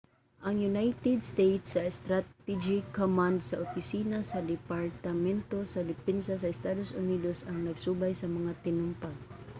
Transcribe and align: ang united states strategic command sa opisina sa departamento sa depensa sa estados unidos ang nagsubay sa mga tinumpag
ang 0.47 0.57
united 0.71 1.17
states 1.31 1.75
strategic 2.01 2.83
command 2.99 3.37
sa 3.43 3.55
opisina 3.65 4.17
sa 4.31 4.39
departamento 4.53 5.57
sa 5.73 5.81
depensa 5.91 6.33
sa 6.37 6.51
estados 6.55 6.89
unidos 7.03 7.37
ang 7.47 7.57
nagsubay 7.67 8.13
sa 8.17 8.27
mga 8.37 8.51
tinumpag 8.65 9.15